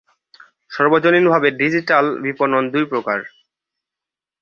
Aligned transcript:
সর্বজনীনভাবে, 0.71 1.49
ডিজিটাল 1.61 2.05
বিপণন 2.23 2.63
দুই 2.73 2.85
প্রকার। 2.85 3.19